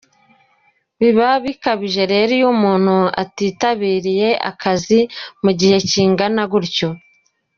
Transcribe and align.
Biba 0.99 1.29
bikabije 1.43 2.03
rero 2.11 2.31
iyo 2.37 2.47
umuntu 2.55 2.95
atitabira 3.23 4.29
akazi 4.51 4.99
mu 5.43 5.51
gihe 5.59 5.75
kingana 5.89 6.43
gutyo. 6.51 6.89